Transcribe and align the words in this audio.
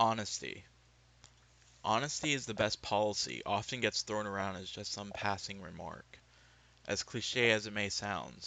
Honesty. 0.00 0.64
Honesty 1.82 2.32
is 2.32 2.46
the 2.46 2.54
best 2.54 2.80
policy 2.82 3.42
often 3.44 3.80
gets 3.80 4.02
thrown 4.02 4.28
around 4.28 4.54
as 4.54 4.70
just 4.70 4.92
some 4.92 5.10
passing 5.10 5.60
remark. 5.60 6.20
As 6.86 7.02
cliche 7.02 7.50
as 7.50 7.66
it 7.66 7.72
may 7.72 7.88
sound, 7.88 8.46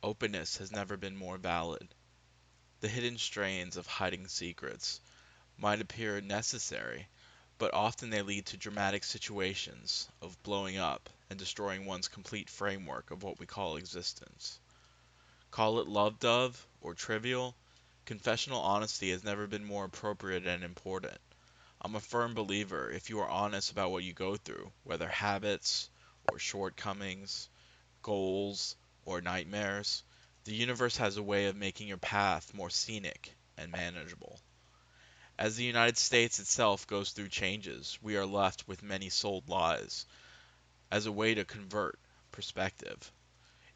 openness 0.00 0.58
has 0.58 0.70
never 0.70 0.96
been 0.96 1.16
more 1.16 1.38
valid. 1.38 1.92
The 2.78 2.88
hidden 2.88 3.18
strains 3.18 3.76
of 3.76 3.88
hiding 3.88 4.28
secrets 4.28 5.00
might 5.58 5.80
appear 5.80 6.20
necessary, 6.20 7.08
but 7.58 7.74
often 7.74 8.10
they 8.10 8.22
lead 8.22 8.46
to 8.46 8.56
dramatic 8.56 9.02
situations 9.02 10.08
of 10.22 10.40
blowing 10.44 10.76
up 10.76 11.10
and 11.28 11.36
destroying 11.36 11.84
one's 11.84 12.06
complete 12.06 12.48
framework 12.48 13.10
of 13.10 13.24
what 13.24 13.40
we 13.40 13.46
call 13.46 13.76
existence. 13.76 14.60
Call 15.50 15.80
it 15.80 15.88
love 15.88 16.20
dove 16.20 16.64
or 16.80 16.94
trivial, 16.94 17.56
confessional 18.06 18.60
honesty 18.60 19.10
has 19.10 19.24
never 19.24 19.48
been 19.48 19.64
more 19.64 19.84
appropriate 19.84 20.46
and 20.46 20.62
important. 20.62 21.18
I'm 21.82 21.96
a 21.96 22.00
firm 22.00 22.34
believer 22.34 22.88
if 22.88 23.10
you 23.10 23.18
are 23.18 23.28
honest 23.28 23.72
about 23.72 23.90
what 23.90 24.04
you 24.04 24.12
go 24.12 24.36
through, 24.36 24.70
whether 24.84 25.08
habits 25.08 25.90
or 26.30 26.38
shortcomings, 26.38 27.48
goals 28.02 28.76
or 29.04 29.20
nightmares, 29.20 30.04
the 30.44 30.54
universe 30.54 30.96
has 30.98 31.16
a 31.16 31.22
way 31.22 31.46
of 31.46 31.56
making 31.56 31.88
your 31.88 31.96
path 31.96 32.54
more 32.54 32.70
scenic 32.70 33.34
and 33.58 33.72
manageable. 33.72 34.38
As 35.36 35.56
the 35.56 35.64
United 35.64 35.98
States 35.98 36.38
itself 36.38 36.86
goes 36.86 37.10
through 37.10 37.28
changes, 37.28 37.98
we 38.00 38.16
are 38.16 38.24
left 38.24 38.68
with 38.68 38.84
many 38.84 39.10
sold 39.10 39.48
lies 39.48 40.06
as 40.92 41.06
a 41.06 41.12
way 41.12 41.34
to 41.34 41.44
convert 41.44 41.98
perspective. 42.30 43.10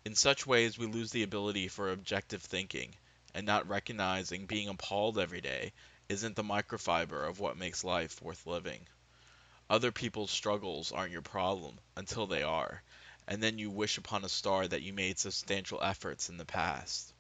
In 0.05 0.15
such 0.15 0.47
ways, 0.47 0.79
we 0.79 0.87
lose 0.87 1.11
the 1.11 1.25
ability 1.25 1.67
for 1.67 1.91
objective 1.91 2.43
thinking, 2.43 2.95
and 3.35 3.47
not 3.47 3.69
recognizing 3.69 4.47
being 4.47 4.69
appalled 4.69 5.19
every 5.19 5.41
day 5.41 5.73
isn't 6.09 6.35
the 6.37 6.43
microfiber 6.43 7.29
of 7.29 7.39
what 7.39 7.57
makes 7.57 7.85
life 7.85 8.21
worth 8.21 8.47
living. 8.47 8.87
Other 9.69 9.93
people's 9.93 10.33
struggles 10.33 10.91
aren't 10.91 11.13
your 11.13 11.23
problem 11.23 11.79
until 11.97 12.27
they 12.27 12.43
are, 12.43 12.83
and 13.29 13.41
then 13.41 13.59
you 13.59 13.71
wish 13.71 13.99
upon 13.99 14.25
a 14.25 14.29
star 14.29 14.67
that 14.67 14.83
you 14.83 14.93
made 14.93 15.19
substantial 15.19 15.81
efforts 15.81 16.29
in 16.29 16.37
the 16.37 16.45
past. 16.45 17.13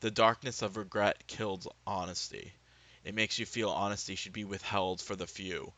The 0.00 0.10
darkness 0.10 0.60
of 0.60 0.76
regret 0.76 1.26
kills 1.26 1.66
honesty. 1.86 2.52
It 3.04 3.14
makes 3.14 3.38
you 3.38 3.46
feel 3.46 3.70
honesty 3.70 4.14
should 4.14 4.34
be 4.34 4.44
withheld 4.44 5.00
for 5.00 5.16
the 5.16 5.26
few, 5.26 5.72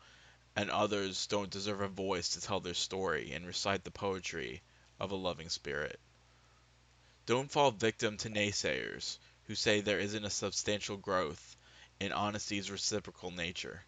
and 0.55 0.69
others 0.69 1.27
don't 1.27 1.49
deserve 1.49 1.79
a 1.79 1.87
voice 1.87 2.29
to 2.29 2.41
tell 2.41 2.59
their 2.59 2.73
story 2.73 3.31
and 3.31 3.47
recite 3.47 3.85
the 3.85 3.91
poetry 3.91 4.61
of 4.99 5.11
a 5.11 5.15
loving 5.15 5.47
spirit. 5.47 5.99
Don't 7.25 7.49
fall 7.49 7.71
victim 7.71 8.17
to 8.17 8.29
naysayers 8.29 9.17
who 9.51 9.55
say 9.55 9.81
there 9.81 9.99
isn't 9.99 10.23
a 10.23 10.29
substantial 10.29 10.95
growth 10.95 11.57
in 11.99 12.09
honesty's 12.09 12.71
reciprocal 12.71 13.31
nature, 13.31 13.83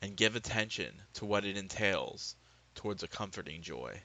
and 0.00 0.16
give 0.16 0.36
attention 0.36 1.02
to 1.12 1.24
what 1.26 1.44
it 1.44 1.56
entails 1.56 2.36
towards 2.76 3.02
a 3.02 3.08
comforting 3.08 3.60
joy. 3.60 4.00